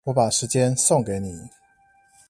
[0.03, 1.31] 我把時間送給你